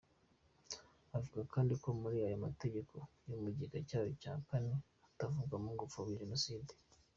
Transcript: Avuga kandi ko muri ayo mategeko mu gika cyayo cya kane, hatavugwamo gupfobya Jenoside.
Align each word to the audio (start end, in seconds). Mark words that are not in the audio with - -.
Avuga 1.17 1.41
kandi 1.53 1.73
ko 1.83 1.87
muri 2.01 2.17
ayo 2.27 2.37
mategeko 2.45 2.95
mu 3.27 3.49
gika 3.57 3.77
cyayo 3.89 4.11
cya 4.21 4.33
kane, 4.47 4.73
hatavugwamo 5.03 5.69
gupfobya 5.79 6.19
Jenoside. 6.21 6.71